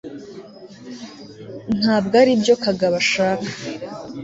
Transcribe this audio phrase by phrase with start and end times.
[1.79, 3.49] ntabwo aribyo kagabo ashaka